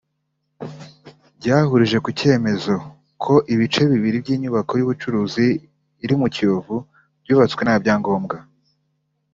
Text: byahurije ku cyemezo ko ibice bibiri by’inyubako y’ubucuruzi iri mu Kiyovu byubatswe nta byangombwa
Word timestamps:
byahurije 1.39 1.97
ku 2.03 2.09
cyemezo 2.19 2.73
ko 3.23 3.33
ibice 3.53 3.81
bibiri 3.91 4.17
by’inyubako 4.23 4.73
y’ubucuruzi 4.79 5.45
iri 6.03 6.15
mu 6.21 6.27
Kiyovu 6.33 6.75
byubatswe 7.23 7.61
nta 7.63 7.75
byangombwa 7.83 8.37